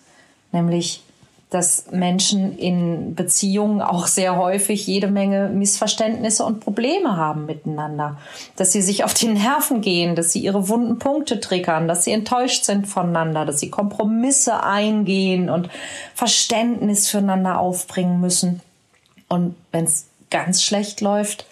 nämlich 0.52 1.04
dass 1.50 1.92
Menschen 1.92 2.58
in 2.58 3.16
Beziehungen 3.16 3.82
auch 3.82 4.08
sehr 4.08 4.36
häufig 4.36 4.86
jede 4.86 5.08
Menge 5.08 5.48
Missverständnisse 5.48 6.44
und 6.44 6.60
Probleme 6.60 7.16
haben 7.16 7.46
miteinander, 7.46 8.18
dass 8.58 8.74
sie 8.74 8.82
sich 8.82 9.06
auf 9.06 9.14
die 9.14 9.30
Nerven 9.30 9.80
gehen, 9.80 10.18
dass 10.18 10.34
sie 10.34 10.42
ihre 10.42 10.68
wunden 10.68 11.00
Punkte 11.00 11.40
triggern, 11.40 11.88
dass 11.88 12.04
sie 12.04 12.12
enttäuscht 12.12 12.66
sind 12.66 12.86
voneinander, 12.86 13.46
dass 13.46 13.62
sie 13.62 13.70
Kompromisse 13.70 14.62
eingehen 14.62 15.50
und 15.50 15.70
Verständnis 16.16 17.08
füreinander 17.08 17.60
aufbringen 17.60 18.20
müssen. 18.20 18.60
Und 19.30 19.56
wenn 19.72 19.86
es 19.86 20.08
ganz 20.30 20.64
schlecht 20.64 21.02
läuft, 21.02 21.46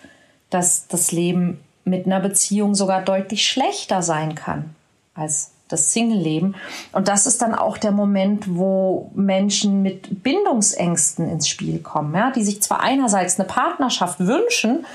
dass 0.50 0.88
das 0.88 1.12
Leben 1.12 1.60
mit 1.84 2.06
einer 2.06 2.20
Beziehung 2.20 2.76
sogar 2.76 3.02
deutlich 3.02 3.48
schlechter 3.48 4.02
sein 4.02 4.36
kann 4.36 4.76
als 5.14 5.52
das 5.68 5.92
Single-Leben. 5.94 6.56
Und 6.92 7.08
das 7.08 7.26
ist 7.26 7.42
dann 7.42 7.56
auch 7.56 7.78
der 7.78 7.92
Moment, 7.92 8.56
wo 8.56 9.10
Menschen 9.16 9.82
mit 9.82 10.24
Bindungsängsten 10.24 11.28
ins 11.30 11.48
Spiel 11.48 11.80
kommen, 11.80 12.14
ja, 12.14 12.32
die 12.32 12.44
sich 12.44 12.62
zwar 12.62 12.82
einerseits 12.82 13.40
eine 13.40 13.48
Partnerschaft 13.48 14.20
wünschen, 14.20 14.86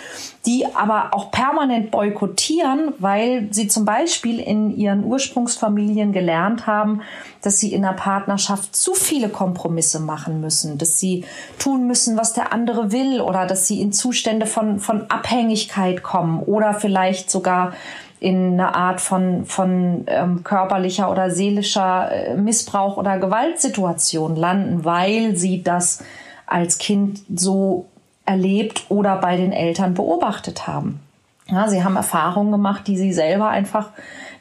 die 0.46 0.64
aber 0.74 1.08
auch 1.12 1.32
permanent 1.32 1.90
boykottieren, 1.90 2.94
weil 2.98 3.48
sie 3.50 3.66
zum 3.66 3.84
Beispiel 3.84 4.38
in 4.38 4.76
ihren 4.76 5.04
Ursprungsfamilien 5.04 6.12
gelernt 6.12 6.66
haben, 6.66 7.02
dass 7.42 7.58
sie 7.58 7.72
in 7.72 7.82
der 7.82 7.92
Partnerschaft 7.92 8.74
zu 8.74 8.94
viele 8.94 9.28
Kompromisse 9.28 9.98
machen 9.98 10.40
müssen, 10.40 10.78
dass 10.78 10.98
sie 10.98 11.24
tun 11.58 11.86
müssen, 11.86 12.16
was 12.16 12.32
der 12.32 12.52
andere 12.52 12.92
will 12.92 13.20
oder 13.20 13.44
dass 13.46 13.66
sie 13.66 13.80
in 13.80 13.92
Zustände 13.92 14.46
von, 14.46 14.78
von 14.78 15.10
Abhängigkeit 15.10 16.02
kommen 16.02 16.40
oder 16.40 16.74
vielleicht 16.74 17.30
sogar 17.30 17.72
in 18.20 18.52
eine 18.52 18.74
Art 18.74 19.00
von, 19.00 19.46
von 19.46 20.04
ähm, 20.06 20.44
körperlicher 20.44 21.10
oder 21.10 21.30
seelischer 21.30 22.12
äh, 22.12 22.36
Missbrauch 22.36 22.98
oder 22.98 23.18
Gewaltsituation 23.18 24.36
landen, 24.36 24.84
weil 24.84 25.36
sie 25.36 25.62
das 25.62 26.04
als 26.46 26.76
Kind 26.76 27.22
so 27.34 27.86
erlebt 28.26 28.84
oder 28.90 29.16
bei 29.16 29.38
den 29.38 29.52
Eltern 29.52 29.94
beobachtet 29.94 30.66
haben. 30.66 31.00
Ja, 31.48 31.66
sie 31.68 31.82
haben 31.82 31.96
Erfahrungen 31.96 32.52
gemacht, 32.52 32.86
die 32.86 32.98
sie 32.98 33.12
selber 33.12 33.48
einfach 33.48 33.88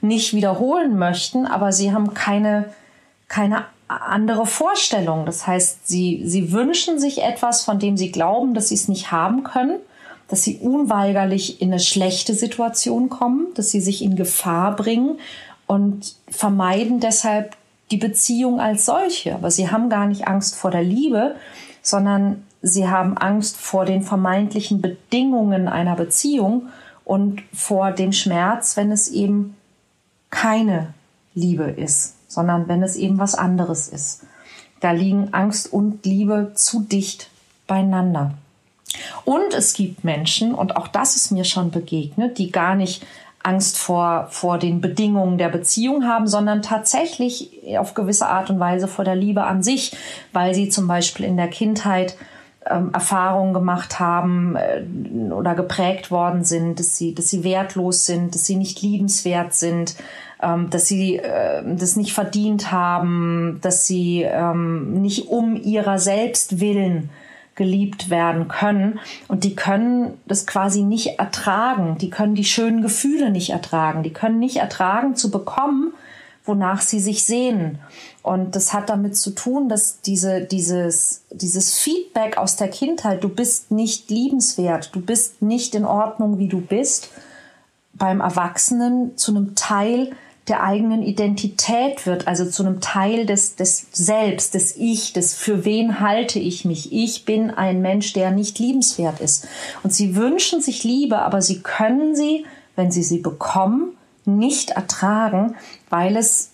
nicht 0.02 0.34
wiederholen 0.34 0.98
möchten, 0.98 1.48
aber 1.48 1.72
sie 1.72 1.94
haben 1.94 2.14
keine, 2.14 2.66
keine 3.30 3.64
andere 3.88 4.46
Vorstellung. 4.46 5.26
Das 5.26 5.48
heißt, 5.48 5.88
sie, 5.88 6.22
sie 6.26 6.52
wünschen 6.52 7.00
sich 7.00 7.24
etwas, 7.24 7.64
von 7.64 7.80
dem 7.80 7.96
sie 7.96 8.12
glauben, 8.12 8.54
dass 8.54 8.70
sie 8.70 8.76
es 8.76 8.90
nicht 8.90 9.12
haben 9.12 9.44
können 9.44 9.80
dass 10.30 10.44
sie 10.44 10.58
unweigerlich 10.58 11.62
in 11.62 11.70
eine 11.70 11.80
schlechte 11.80 12.34
Situation 12.34 13.10
kommen, 13.10 13.48
dass 13.56 13.72
sie 13.72 13.82
sich 13.82 14.04
in 14.04 14.16
Gefahr 14.16 14.76
bringen 14.76 15.20
und 15.68 16.16
vermeiden 16.30 17.00
deshalb 17.00 17.58
die 17.92 17.98
Beziehung 17.98 18.60
als 18.60 18.86
solche. 18.86 19.34
Aber 19.34 19.52
sie 19.52 19.70
haben 19.70 19.90
gar 19.90 20.06
nicht 20.06 20.28
Angst 20.28 20.56
vor 20.56 20.72
der 20.72 20.84
Liebe, 20.84 21.36
sondern 21.82 22.44
sie 22.62 22.88
haben 22.88 23.18
Angst 23.18 23.58
vor 23.58 23.86
den 23.86 24.04
vermeintlichen 24.04 24.82
Bedingungen 24.82 25.68
einer 25.68 25.96
Beziehung 25.96 26.68
und 27.06 27.42
vor 27.52 27.92
dem 27.92 28.12
Schmerz, 28.12 28.78
wenn 28.78 28.92
es 28.92 29.08
eben 29.08 29.56
keine 30.30 30.94
Liebe 31.34 31.64
ist, 31.64 32.16
sondern 32.28 32.68
wenn 32.68 32.84
es 32.84 32.96
eben 32.96 33.18
was 33.18 33.34
anderes 33.34 33.88
ist. 33.88 34.26
Da 34.80 34.92
liegen 34.92 35.34
Angst 35.34 35.74
und 35.74 36.06
Liebe 36.06 36.52
zu 36.54 36.82
dicht 36.82 37.30
beieinander. 37.66 38.36
Und 39.26 39.54
es 39.54 39.74
gibt 39.74 40.04
Menschen, 40.04 40.54
und 40.54 40.76
auch 40.76 40.88
das 40.88 41.16
ist 41.16 41.32
mir 41.32 41.44
schon 41.44 41.72
begegnet, 41.72 42.38
die 42.38 42.52
gar 42.52 42.76
nicht 42.76 43.06
Angst 43.42 43.78
vor, 43.78 44.28
vor 44.30 44.58
den 44.58 44.82
Bedingungen 44.82 45.38
der 45.38 45.50
Beziehung 45.50 46.06
haben, 46.06 46.28
sondern 46.28 46.62
tatsächlich 46.62 47.52
auf 47.78 47.94
gewisse 47.94 48.28
Art 48.28 48.50
und 48.50 48.60
Weise 48.60 48.88
vor 48.88 49.06
der 49.06 49.16
Liebe 49.16 49.44
an 49.44 49.64
sich, 49.64 49.96
weil 50.34 50.54
sie 50.54 50.70
zum 50.70 50.88
Beispiel 50.88 51.26
in 51.26 51.38
der 51.38 51.48
Kindheit 51.48 52.18
ähm, 52.70 52.92
Erfahrungen 52.94 53.54
gemacht 53.54 54.00
haben 54.00 54.58
äh, 54.58 54.84
oder 55.32 55.56
geprägt 55.56 56.12
worden 56.12 56.44
sind, 56.44 56.80
dass 56.80 56.98
sie, 56.98 57.16
dass 57.16 57.30
sie 57.30 57.46
wertlos 57.46 58.06
sind, 58.06 58.36
dass 58.36 58.46
sie 58.46 58.58
nicht 58.58 58.82
liebenswert 58.82 59.54
sind, 59.54 59.96
ähm, 60.42 60.70
dass 60.70 60.88
sie 60.88 61.18
äh, 61.18 61.64
das 61.66 61.96
nicht 61.96 62.14
verdient 62.14 62.74
haben, 62.74 63.60
dass 63.62 63.88
sie 63.88 64.24
ähm, 64.24 65.02
nicht 65.02 65.30
um 65.30 65.56
ihrer 65.56 66.00
selbst 66.00 66.60
willen 66.60 67.10
geliebt 67.60 68.10
werden 68.10 68.48
können. 68.48 69.00
Und 69.28 69.44
die 69.44 69.54
können 69.54 70.18
das 70.26 70.48
quasi 70.48 70.82
nicht 70.82 71.20
ertragen. 71.20 71.98
Die 72.00 72.10
können 72.10 72.34
die 72.34 72.46
schönen 72.46 72.82
Gefühle 72.82 73.30
nicht 73.30 73.52
ertragen. 73.52 74.02
Die 74.02 74.14
können 74.14 74.40
nicht 74.40 74.56
ertragen 74.56 75.16
zu 75.16 75.30
bekommen, 75.30 75.94
wonach 76.46 76.82
sie 76.82 77.02
sich 77.02 77.26
sehnen. 77.26 77.78
Und 78.24 78.56
das 78.56 78.74
hat 78.74 78.90
damit 78.90 79.18
zu 79.18 79.32
tun, 79.32 79.68
dass 79.68 80.00
diese, 80.02 80.42
dieses, 80.42 81.26
dieses 81.32 81.78
Feedback 81.78 82.38
aus 82.38 82.56
der 82.56 82.70
Kindheit, 82.70 83.24
du 83.24 83.30
bist 83.30 83.72
nicht 83.72 84.10
liebenswert, 84.10 84.96
du 84.96 85.02
bist 85.02 85.42
nicht 85.42 85.76
in 85.76 85.84
Ordnung, 85.84 86.40
wie 86.40 86.48
du 86.48 86.62
bist, 86.62 87.10
beim 87.94 88.22
Erwachsenen 88.22 89.18
zu 89.18 89.32
einem 89.32 89.56
Teil 89.56 90.14
der 90.50 90.64
eigenen 90.64 91.04
Identität 91.04 92.06
wird, 92.06 92.28
also 92.28 92.46
zu 92.50 92.64
einem 92.64 92.82
Teil 92.82 93.26
des, 93.26 93.56
des 93.56 93.88
Selbst, 93.92 94.54
des 94.54 94.76
Ich, 94.76 95.14
des 95.14 95.36
für 95.36 95.64
wen 95.64 96.00
halte 96.00 96.40
ich 96.40 96.66
mich. 96.66 96.92
Ich 96.92 97.26
bin 97.26 97.52
ein 97.52 97.82
Mensch, 97.82 98.14
der 98.14 98.32
nicht 98.32 98.60
liebenswert 98.60 99.20
ist. 99.20 99.48
Und 99.84 99.94
sie 99.94 100.16
wünschen 100.16 100.62
sich 100.62 100.84
Liebe, 100.84 101.20
aber 101.20 101.42
sie 101.42 101.62
können 101.62 102.16
sie, 102.16 102.46
wenn 102.76 102.92
sie 102.92 103.04
sie 103.04 103.20
bekommen, 103.20 103.96
nicht 104.26 104.72
ertragen, 104.72 105.56
weil 105.90 106.18
es 106.18 106.50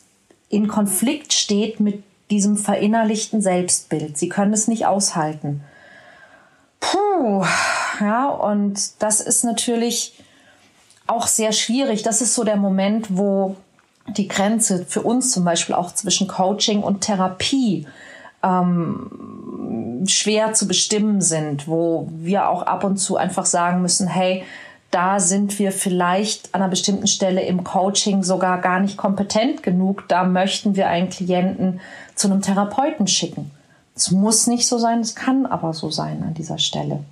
in 0.50 0.68
Konflikt 0.68 1.34
steht 1.34 1.80
mit 1.80 2.04
diesem 2.30 2.58
verinnerlichten 2.58 3.42
Selbstbild. 3.42 4.18
Sie 4.18 4.30
können 4.30 4.54
es 4.54 4.68
nicht 4.68 4.86
aushalten. 4.86 5.62
Puh, 6.80 7.46
ja, 8.00 8.28
und 8.30 9.02
das 9.02 9.22
ist 9.22 9.44
natürlich 9.44 10.14
auch 11.08 11.28
sehr 11.28 11.52
schwierig. 11.52 12.04
Das 12.04 12.22
ist 12.22 12.34
so 12.34 12.44
der 12.44 12.58
Moment, 12.58 13.18
wo 13.18 13.56
die 14.08 14.28
Grenze 14.28 14.86
für 14.86 15.02
uns 15.02 15.32
zum 15.32 15.44
Beispiel 15.44 15.76
auch 15.76 15.94
zwischen 15.94 16.28
Coaching 16.28 16.84
und 16.84 17.02
Therapie 17.02 17.88
ähm, 18.44 20.04
schwer 20.08 20.54
zu 20.54 20.68
bestimmen 20.68 21.22
sind, 21.22 21.68
wo 21.68 22.08
wir 22.12 22.50
auch 22.50 22.64
ab 22.64 22.84
und 22.84 22.98
zu 22.98 23.18
einfach 23.18 23.46
sagen 23.46 23.82
müssen, 23.82 24.08
hey, 24.08 24.44
da 24.92 25.20
sind 25.20 25.60
wir 25.60 25.72
vielleicht 25.72 26.54
an 26.54 26.62
einer 26.62 26.70
bestimmten 26.70 27.08
Stelle 27.08 27.42
im 27.42 27.64
Coaching 27.64 28.24
sogar 28.24 28.62
gar 28.62 28.80
nicht 28.80 28.96
kompetent 28.96 29.62
genug. 29.62 30.08
Da 30.08 30.24
möchten 30.24 30.76
wir 30.76 30.88
einen 30.88 31.10
Klienten 31.10 31.82
zu 32.14 32.30
einem 32.30 32.42
Therapeuten 32.42 33.08
schicken. 33.08 33.52
Es 33.96 34.12
muss 34.12 34.48
nicht 34.48 34.68
so 34.68 34.78
sein, 34.78 35.00
es 35.00 35.16
kann 35.16 35.46
aber 35.46 35.74
so 35.74 35.90
sein 35.90 36.24
an 36.24 36.34
dieser 36.34 36.60
Stelle. 36.60 37.04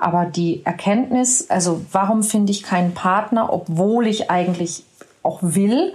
Aber 0.00 0.26
die 0.26 0.64
Erkenntnis, 0.64 1.48
also 1.48 1.80
warum 1.90 2.22
finde 2.22 2.52
ich 2.52 2.62
keinen 2.62 2.92
Partner, 2.92 3.52
obwohl 3.52 4.06
ich 4.06 4.30
eigentlich 4.30 4.84
auch 5.22 5.38
will, 5.42 5.94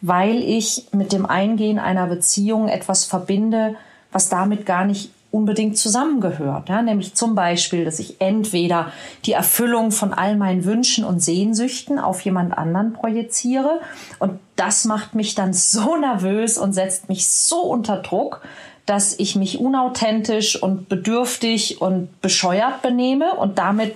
weil 0.00 0.42
ich 0.42 0.86
mit 0.92 1.12
dem 1.12 1.26
Eingehen 1.26 1.78
einer 1.78 2.06
Beziehung 2.06 2.68
etwas 2.68 3.04
verbinde, 3.04 3.76
was 4.12 4.28
damit 4.28 4.66
gar 4.66 4.84
nicht 4.84 5.10
unbedingt 5.30 5.76
zusammengehört. 5.76 6.68
Ja? 6.68 6.80
Nämlich 6.80 7.14
zum 7.14 7.34
Beispiel, 7.34 7.84
dass 7.84 7.98
ich 7.98 8.20
entweder 8.20 8.92
die 9.26 9.32
Erfüllung 9.32 9.90
von 9.90 10.14
all 10.14 10.36
meinen 10.36 10.64
Wünschen 10.64 11.04
und 11.04 11.20
Sehnsüchten 11.20 11.98
auf 11.98 12.22
jemand 12.22 12.56
anderen 12.56 12.94
projiziere 12.94 13.80
und 14.18 14.38
das 14.56 14.84
macht 14.84 15.14
mich 15.14 15.34
dann 15.34 15.52
so 15.52 15.96
nervös 16.00 16.58
und 16.58 16.72
setzt 16.72 17.08
mich 17.08 17.28
so 17.28 17.60
unter 17.60 17.98
Druck, 17.98 18.40
dass 18.86 19.18
ich 19.18 19.36
mich 19.36 19.58
unauthentisch 19.58 20.60
und 20.62 20.88
bedürftig 20.88 21.82
und 21.82 22.22
bescheuert 22.22 22.80
benehme 22.80 23.34
und 23.34 23.58
damit 23.58 23.94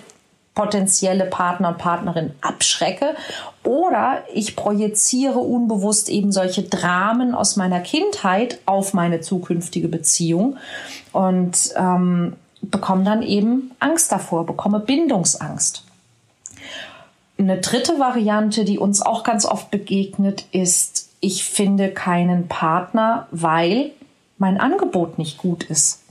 potenzielle 0.54 1.24
Partner 1.24 1.70
und 1.70 1.78
Partnerin 1.78 2.32
abschrecke 2.42 3.14
oder 3.64 4.22
ich 4.34 4.54
projiziere 4.54 5.38
unbewusst 5.38 6.08
eben 6.08 6.30
solche 6.30 6.62
Dramen 6.62 7.34
aus 7.34 7.56
meiner 7.56 7.80
Kindheit 7.80 8.58
auf 8.66 8.92
meine 8.92 9.20
zukünftige 9.20 9.88
Beziehung 9.88 10.58
und 11.12 11.72
ähm, 11.76 12.36
bekomme 12.60 13.04
dann 13.04 13.22
eben 13.22 13.72
Angst 13.80 14.12
davor, 14.12 14.44
bekomme 14.44 14.80
Bindungsangst. 14.80 15.84
eine 17.38 17.58
dritte 17.58 17.98
Variante, 17.98 18.64
die 18.64 18.78
uns 18.78 19.00
auch 19.00 19.24
ganz 19.24 19.46
oft 19.46 19.70
begegnet, 19.70 20.44
ist, 20.52 21.08
ich 21.20 21.44
finde 21.44 21.90
keinen 21.90 22.48
Partner, 22.48 23.26
weil 23.30 23.92
mein 24.38 24.60
Angebot 24.60 25.18
nicht 25.18 25.38
gut 25.38 25.64
ist. 25.64 26.01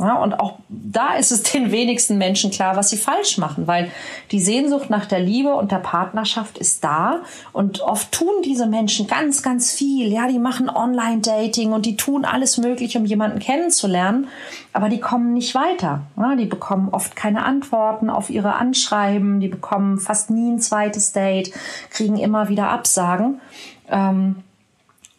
Ja, 0.00 0.14
und 0.22 0.40
auch 0.40 0.54
da 0.68 1.14
ist 1.14 1.30
es 1.30 1.42
den 1.42 1.70
wenigsten 1.70 2.18
Menschen 2.18 2.50
klar, 2.50 2.76
was 2.76 2.90
sie 2.90 2.96
falsch 2.96 3.38
machen, 3.38 3.66
weil 3.66 3.90
die 4.30 4.40
Sehnsucht 4.40 4.88
nach 4.88 5.06
der 5.06 5.20
Liebe 5.20 5.54
und 5.54 5.70
der 5.72 5.78
Partnerschaft 5.78 6.58
ist 6.58 6.82
da 6.82 7.20
und 7.52 7.80
oft 7.80 8.10
tun 8.10 8.42
diese 8.44 8.66
Menschen 8.66 9.06
ganz, 9.06 9.42
ganz 9.42 9.72
viel. 9.72 10.12
Ja, 10.12 10.26
die 10.26 10.38
machen 10.38 10.70
Online-Dating 10.70 11.72
und 11.72 11.86
die 11.86 11.96
tun 11.96 12.24
alles 12.24 12.56
Mögliche, 12.58 12.98
um 12.98 13.04
jemanden 13.04 13.38
kennenzulernen, 13.38 14.28
aber 14.72 14.88
die 14.88 15.00
kommen 15.00 15.34
nicht 15.34 15.54
weiter. 15.54 16.00
Ja, 16.16 16.34
die 16.34 16.46
bekommen 16.46 16.88
oft 16.92 17.14
keine 17.14 17.44
Antworten 17.44 18.08
auf 18.08 18.30
ihre 18.30 18.54
Anschreiben, 18.54 19.40
die 19.40 19.48
bekommen 19.48 19.98
fast 19.98 20.30
nie 20.30 20.50
ein 20.50 20.60
zweites 20.60 21.12
Date, 21.12 21.52
kriegen 21.90 22.16
immer 22.16 22.48
wieder 22.48 22.70
Absagen. 22.70 23.40
Ähm, 23.88 24.36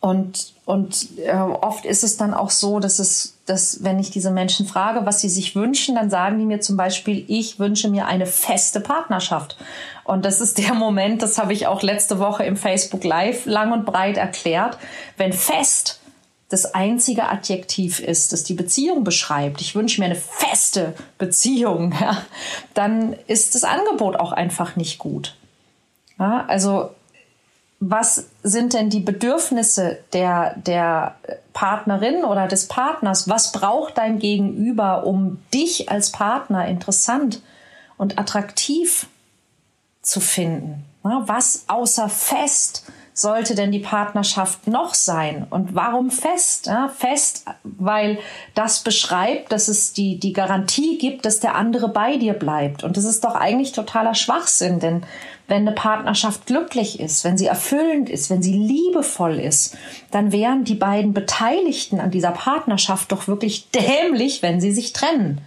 und 0.01 0.53
und 0.71 1.19
äh, 1.19 1.33
oft 1.33 1.83
ist 1.83 2.01
es 2.01 2.15
dann 2.15 2.33
auch 2.33 2.49
so, 2.49 2.79
dass 2.79 2.99
es, 2.99 3.35
dass 3.45 3.83
wenn 3.83 3.99
ich 3.99 4.09
diese 4.09 4.31
Menschen 4.31 4.65
frage, 4.65 5.05
was 5.05 5.19
sie 5.19 5.27
sich 5.27 5.53
wünschen, 5.53 5.95
dann 5.95 6.09
sagen 6.09 6.39
die 6.39 6.45
mir 6.45 6.61
zum 6.61 6.77
Beispiel, 6.77 7.25
ich 7.27 7.59
wünsche 7.59 7.89
mir 7.89 8.05
eine 8.05 8.25
feste 8.25 8.79
Partnerschaft. 8.79 9.57
Und 10.05 10.23
das 10.23 10.39
ist 10.39 10.59
der 10.59 10.73
Moment, 10.73 11.23
das 11.23 11.37
habe 11.37 11.51
ich 11.51 11.67
auch 11.67 11.81
letzte 11.81 12.19
Woche 12.19 12.45
im 12.45 12.55
Facebook 12.55 13.03
Live 13.03 13.45
lang 13.45 13.73
und 13.73 13.85
breit 13.85 14.15
erklärt. 14.15 14.77
Wenn 15.17 15.33
fest 15.33 15.99
das 16.47 16.73
einzige 16.73 17.27
Adjektiv 17.27 17.99
ist, 17.99 18.31
das 18.31 18.45
die 18.45 18.53
Beziehung 18.53 19.03
beschreibt, 19.03 19.59
ich 19.59 19.75
wünsche 19.75 19.99
mir 19.99 20.05
eine 20.05 20.15
feste 20.15 20.93
Beziehung, 21.17 21.93
ja, 21.99 22.21
dann 22.75 23.11
ist 23.27 23.55
das 23.55 23.65
Angebot 23.65 24.15
auch 24.15 24.31
einfach 24.31 24.77
nicht 24.77 24.99
gut. 24.99 25.35
Ja, 26.17 26.45
also 26.47 26.91
was 27.83 28.27
sind 28.43 28.73
denn 28.73 28.91
die 28.91 28.99
Bedürfnisse 28.99 29.97
der, 30.13 30.55
der 30.55 31.15
Partnerin 31.51 32.23
oder 32.23 32.47
des 32.47 32.67
Partners? 32.67 33.27
Was 33.27 33.51
braucht 33.51 33.97
dein 33.97 34.19
Gegenüber, 34.19 35.03
um 35.07 35.39
dich 35.51 35.89
als 35.89 36.11
Partner 36.11 36.67
interessant 36.67 37.41
und 37.97 38.19
attraktiv 38.19 39.07
zu 40.03 40.21
finden? 40.21 40.85
Was 41.01 41.63
außer 41.67 42.07
fest 42.07 42.85
sollte 43.13 43.55
denn 43.55 43.71
die 43.71 43.79
Partnerschaft 43.79 44.67
noch 44.67 44.93
sein? 44.93 45.47
Und 45.49 45.73
warum 45.73 46.11
fest? 46.11 46.69
Fest, 46.95 47.45
weil 47.63 48.19
das 48.53 48.81
beschreibt, 48.81 49.51
dass 49.51 49.67
es 49.67 49.93
die, 49.93 50.19
die 50.19 50.33
Garantie 50.33 50.99
gibt, 50.99 51.25
dass 51.25 51.39
der 51.39 51.55
andere 51.55 51.89
bei 51.89 52.17
dir 52.17 52.33
bleibt. 52.33 52.83
Und 52.83 52.95
das 52.95 53.05
ist 53.05 53.23
doch 53.23 53.33
eigentlich 53.33 53.71
totaler 53.71 54.13
Schwachsinn, 54.13 54.79
denn 54.79 55.03
wenn 55.47 55.67
eine 55.67 55.75
Partnerschaft 55.75 56.45
glücklich 56.45 56.99
ist, 56.99 57.23
wenn 57.23 57.37
sie 57.37 57.47
erfüllend 57.47 58.09
ist, 58.09 58.29
wenn 58.29 58.41
sie 58.41 58.53
liebevoll 58.53 59.39
ist, 59.39 59.77
dann 60.09 60.31
wären 60.31 60.63
die 60.63 60.75
beiden 60.75 61.13
Beteiligten 61.13 61.99
an 61.99 62.11
dieser 62.11 62.31
Partnerschaft 62.31 63.11
doch 63.11 63.27
wirklich 63.27 63.69
dämlich, 63.71 64.41
wenn 64.41 64.61
sie 64.61 64.71
sich 64.71 64.93
trennen. 64.93 65.41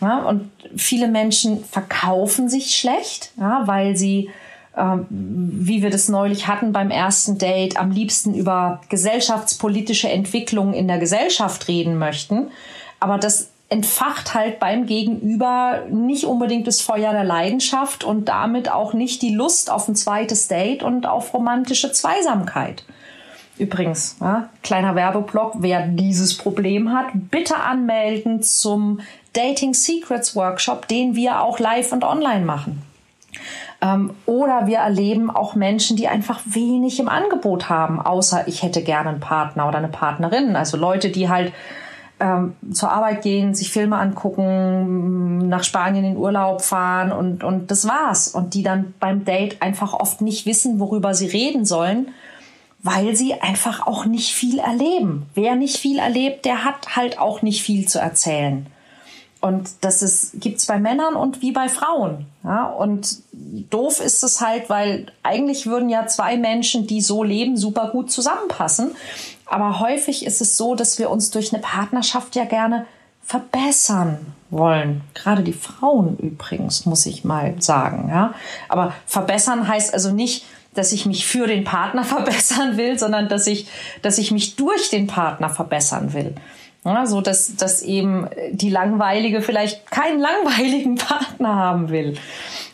Ja, 0.00 0.24
und 0.24 0.50
viele 0.76 1.08
Menschen 1.08 1.64
verkaufen 1.64 2.48
sich 2.48 2.74
schlecht, 2.74 3.30
ja, 3.38 3.62
weil 3.66 3.96
sie, 3.96 4.30
äh, 4.76 4.96
wie 5.08 5.82
wir 5.82 5.90
das 5.90 6.08
neulich 6.08 6.48
hatten 6.48 6.72
beim 6.72 6.90
ersten 6.90 7.38
Date, 7.38 7.78
am 7.78 7.90
liebsten 7.90 8.34
über 8.34 8.80
gesellschaftspolitische 8.88 10.10
Entwicklungen 10.10 10.74
in 10.74 10.88
der 10.88 10.98
Gesellschaft 10.98 11.68
reden 11.68 11.96
möchten. 11.96 12.48
Aber 13.00 13.18
das 13.18 13.50
entfacht 13.74 14.34
halt 14.34 14.60
beim 14.60 14.86
Gegenüber 14.86 15.82
nicht 15.90 16.26
unbedingt 16.26 16.68
das 16.68 16.80
Feuer 16.80 17.10
der 17.10 17.24
Leidenschaft 17.24 18.04
und 18.04 18.28
damit 18.28 18.70
auch 18.70 18.92
nicht 18.92 19.20
die 19.20 19.34
Lust 19.34 19.68
auf 19.68 19.88
ein 19.88 19.96
zweites 19.96 20.46
Date 20.46 20.84
und 20.84 21.06
auf 21.06 21.34
romantische 21.34 21.90
Zweisamkeit. 21.90 22.84
Übrigens, 23.58 24.16
ja, 24.20 24.48
kleiner 24.62 24.94
Werbeblock, 24.94 25.54
wer 25.58 25.88
dieses 25.88 26.36
Problem 26.36 26.92
hat, 26.92 27.06
bitte 27.14 27.56
anmelden 27.56 28.44
zum 28.44 29.00
Dating 29.32 29.74
Secrets 29.74 30.36
Workshop, 30.36 30.86
den 30.86 31.16
wir 31.16 31.40
auch 31.40 31.58
live 31.58 31.90
und 31.90 32.04
online 32.04 32.44
machen. 32.44 32.80
Ähm, 33.82 34.12
oder 34.24 34.68
wir 34.68 34.78
erleben 34.78 35.32
auch 35.32 35.56
Menschen, 35.56 35.96
die 35.96 36.06
einfach 36.06 36.42
wenig 36.44 37.00
im 37.00 37.08
Angebot 37.08 37.68
haben, 37.68 38.00
außer 38.00 38.46
ich 38.46 38.62
hätte 38.62 38.84
gerne 38.84 39.08
einen 39.08 39.20
Partner 39.20 39.66
oder 39.66 39.78
eine 39.78 39.88
Partnerin. 39.88 40.54
Also 40.54 40.76
Leute, 40.76 41.10
die 41.10 41.28
halt 41.28 41.52
ähm, 42.20 42.54
zur 42.72 42.92
Arbeit 42.92 43.22
gehen, 43.22 43.54
sich 43.54 43.72
Filme 43.72 43.96
angucken, 43.96 45.48
nach 45.48 45.64
Spanien 45.64 46.04
in 46.04 46.16
Urlaub 46.16 46.62
fahren 46.62 47.12
und, 47.12 47.42
und 47.42 47.70
das 47.70 47.86
war's. 47.88 48.28
Und 48.28 48.54
die 48.54 48.62
dann 48.62 48.94
beim 49.00 49.24
Date 49.24 49.60
einfach 49.60 49.94
oft 49.94 50.20
nicht 50.20 50.46
wissen, 50.46 50.78
worüber 50.78 51.14
sie 51.14 51.26
reden 51.26 51.64
sollen, 51.64 52.08
weil 52.82 53.16
sie 53.16 53.34
einfach 53.34 53.86
auch 53.86 54.04
nicht 54.04 54.32
viel 54.32 54.58
erleben. 54.58 55.26
Wer 55.34 55.56
nicht 55.56 55.78
viel 55.78 55.98
erlebt, 55.98 56.44
der 56.44 56.64
hat 56.64 56.96
halt 56.96 57.18
auch 57.18 57.42
nicht 57.42 57.62
viel 57.62 57.88
zu 57.88 57.98
erzählen. 57.98 58.66
Und 59.44 59.68
das 59.82 60.00
ist, 60.00 60.40
gibt's 60.40 60.64
bei 60.64 60.78
Männern 60.78 61.16
und 61.16 61.42
wie 61.42 61.52
bei 61.52 61.68
Frauen. 61.68 62.24
Ja, 62.44 62.64
und 62.64 63.18
doof 63.68 64.00
ist 64.00 64.24
es 64.24 64.40
halt, 64.40 64.70
weil 64.70 65.12
eigentlich 65.22 65.66
würden 65.66 65.90
ja 65.90 66.06
zwei 66.06 66.38
Menschen, 66.38 66.86
die 66.86 67.02
so 67.02 67.22
leben, 67.22 67.58
super 67.58 67.90
gut 67.90 68.10
zusammenpassen. 68.10 68.92
Aber 69.46 69.80
häufig 69.80 70.24
ist 70.24 70.40
es 70.40 70.56
so, 70.56 70.74
dass 70.74 70.98
wir 70.98 71.10
uns 71.10 71.30
durch 71.30 71.52
eine 71.52 71.62
Partnerschaft 71.62 72.34
ja 72.36 72.44
gerne 72.44 72.86
verbessern 73.22 74.34
wollen. 74.50 75.02
Gerade 75.14 75.42
die 75.42 75.52
Frauen 75.52 76.16
übrigens, 76.18 76.86
muss 76.86 77.06
ich 77.06 77.24
mal 77.24 77.54
sagen. 77.60 78.08
Ja? 78.08 78.34
Aber 78.68 78.92
verbessern 79.06 79.66
heißt 79.66 79.92
also 79.92 80.12
nicht, 80.12 80.44
dass 80.74 80.92
ich 80.92 81.06
mich 81.06 81.26
für 81.26 81.46
den 81.46 81.64
Partner 81.64 82.04
verbessern 82.04 82.76
will, 82.76 82.98
sondern 82.98 83.28
dass 83.28 83.46
ich, 83.46 83.68
dass 84.02 84.18
ich 84.18 84.30
mich 84.30 84.56
durch 84.56 84.90
den 84.90 85.06
Partner 85.06 85.48
verbessern 85.48 86.12
will. 86.12 86.34
Ja, 86.84 87.06
so 87.06 87.22
dass, 87.22 87.56
dass 87.56 87.80
eben 87.80 88.28
die 88.50 88.68
Langweilige 88.68 89.40
vielleicht 89.40 89.90
keinen 89.90 90.20
langweiligen 90.44 90.96
Partner 90.96 91.54
haben 91.54 91.88
will. 91.88 92.18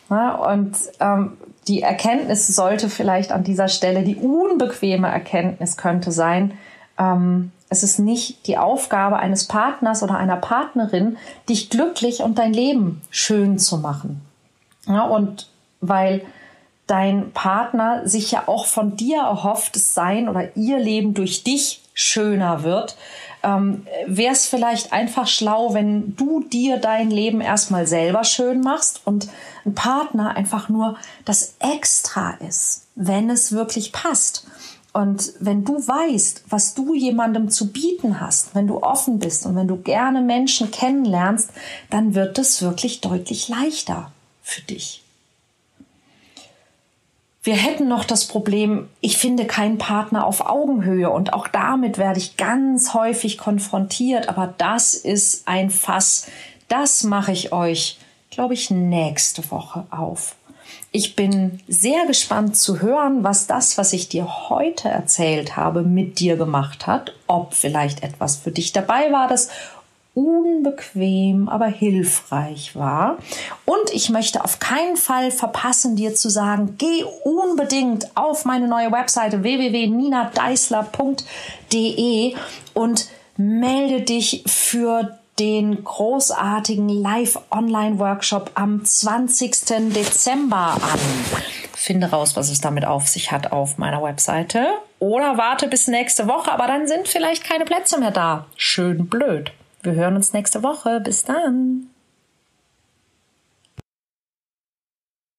Ja, 0.09 0.35
und 0.35 0.75
ähm, 0.99 1.37
die 1.71 1.81
Erkenntnis 1.81 2.47
sollte 2.47 2.89
vielleicht 2.89 3.31
an 3.31 3.45
dieser 3.45 3.69
Stelle, 3.69 4.03
die 4.03 4.17
unbequeme 4.17 5.07
Erkenntnis 5.07 5.77
könnte 5.77 6.11
sein, 6.11 6.57
ähm, 6.99 7.53
es 7.69 7.83
ist 7.83 7.99
nicht 7.99 8.45
die 8.47 8.57
Aufgabe 8.57 9.15
eines 9.15 9.47
Partners 9.47 10.03
oder 10.03 10.17
einer 10.17 10.35
Partnerin, 10.35 11.15
dich 11.47 11.69
glücklich 11.69 12.21
und 12.21 12.37
dein 12.37 12.51
Leben 12.51 13.01
schön 13.09 13.57
zu 13.57 13.77
machen. 13.77 14.19
Ja, 14.85 15.03
und 15.03 15.47
weil 15.79 16.25
dein 16.87 17.31
Partner 17.31 18.05
sich 18.05 18.29
ja 18.31 18.43
auch 18.47 18.65
von 18.65 18.97
dir 18.97 19.19
erhofft, 19.19 19.77
dass 19.77 19.93
sein 19.93 20.27
oder 20.27 20.57
ihr 20.57 20.77
Leben 20.77 21.13
durch 21.13 21.45
dich 21.45 21.81
schöner 21.93 22.63
wird, 22.63 22.97
ähm, 23.43 23.85
wäre 24.05 24.33
es 24.33 24.45
vielleicht 24.45 24.93
einfach 24.93 25.27
schlau, 25.27 25.73
wenn 25.73 26.15
du 26.15 26.43
dir 26.43 26.77
dein 26.77 27.09
Leben 27.09 27.41
erstmal 27.41 27.87
selber 27.87 28.23
schön 28.23 28.61
machst 28.61 29.01
und 29.05 29.29
ein 29.65 29.75
Partner 29.75 30.35
einfach 30.35 30.69
nur 30.69 30.97
das 31.25 31.55
Extra 31.59 32.31
ist, 32.47 32.87
wenn 32.95 33.29
es 33.29 33.51
wirklich 33.51 33.91
passt. 33.91 34.47
Und 34.93 35.33
wenn 35.39 35.63
du 35.63 35.75
weißt, 35.75 36.43
was 36.49 36.73
du 36.73 36.93
jemandem 36.93 37.49
zu 37.49 37.71
bieten 37.71 38.19
hast, 38.19 38.53
wenn 38.55 38.67
du 38.67 38.83
offen 38.83 39.19
bist 39.19 39.45
und 39.45 39.55
wenn 39.55 39.67
du 39.67 39.77
gerne 39.77 40.21
Menschen 40.21 40.69
kennenlernst, 40.69 41.51
dann 41.89 42.13
wird 42.13 42.37
es 42.37 42.61
wirklich 42.61 42.99
deutlich 42.99 43.47
leichter 43.47 44.11
für 44.41 44.61
dich. 44.61 45.00
Wir 47.43 47.55
hätten 47.55 47.87
noch 47.87 48.05
das 48.05 48.25
Problem, 48.27 48.87
ich 48.99 49.17
finde 49.17 49.45
keinen 49.45 49.79
Partner 49.79 50.27
auf 50.27 50.45
Augenhöhe 50.45 51.09
und 51.09 51.33
auch 51.33 51.47
damit 51.47 51.97
werde 51.97 52.19
ich 52.19 52.37
ganz 52.37 52.93
häufig 52.93 53.39
konfrontiert, 53.39 54.29
aber 54.29 54.53
das 54.59 54.93
ist 54.93 55.47
ein 55.47 55.71
Fass, 55.71 56.27
das 56.67 57.03
mache 57.03 57.31
ich 57.31 57.51
euch, 57.51 57.97
glaube 58.29 58.53
ich, 58.53 58.69
nächste 58.69 59.49
Woche 59.49 59.87
auf. 59.89 60.35
Ich 60.91 61.15
bin 61.15 61.59
sehr 61.67 62.05
gespannt 62.05 62.57
zu 62.57 62.79
hören, 62.79 63.23
was 63.23 63.47
das, 63.47 63.75
was 63.77 63.91
ich 63.93 64.07
dir 64.07 64.49
heute 64.49 64.89
erzählt 64.89 65.57
habe, 65.57 65.81
mit 65.81 66.19
dir 66.19 66.37
gemacht 66.37 66.85
hat. 66.85 67.13
Ob 67.27 67.55
vielleicht 67.55 68.03
etwas 68.03 68.35
für 68.35 68.51
dich 68.51 68.71
dabei 68.71 69.11
war, 69.11 69.27
das 69.27 69.49
unbequem, 70.13 71.47
aber 71.47 71.67
hilfreich 71.67 72.75
war. 72.75 73.17
Und 73.65 73.93
ich 73.93 74.09
möchte 74.09 74.43
auf 74.43 74.59
keinen 74.59 74.97
Fall 74.97 75.31
verpassen, 75.31 75.95
dir 75.95 76.13
zu 76.15 76.29
sagen, 76.29 76.75
geh 76.77 77.05
unbedingt 77.23 78.09
auf 78.15 78.43
meine 78.45 78.67
neue 78.67 78.91
Webseite 78.91 79.41
www.ninadeisler.de 79.43 82.35
und 82.73 83.07
melde 83.37 84.01
dich 84.01 84.43
für 84.47 85.17
den 85.39 85.81
großartigen 85.83 86.89
Live-Online-Workshop 86.89 88.51
am 88.55 88.85
20. 88.85 89.93
Dezember 89.93 90.73
an. 90.73 90.99
Finde 91.73 92.11
raus, 92.11 92.35
was 92.35 92.51
es 92.51 92.61
damit 92.61 92.85
auf 92.85 93.07
sich 93.07 93.31
hat 93.31 93.51
auf 93.51 93.79
meiner 93.79 94.03
Webseite. 94.03 94.67
Oder 94.99 95.37
warte 95.37 95.67
bis 95.67 95.87
nächste 95.87 96.27
Woche, 96.27 96.51
aber 96.51 96.67
dann 96.67 96.85
sind 96.85 97.07
vielleicht 97.07 97.43
keine 97.43 97.65
Plätze 97.65 97.99
mehr 97.99 98.11
da. 98.11 98.45
Schön 98.55 99.07
blöd. 99.07 99.51
Wir 99.83 99.93
hören 99.93 100.15
uns 100.15 100.33
nächste 100.33 100.63
Woche. 100.63 100.99
Bis 100.99 101.23
dann. 101.23 101.90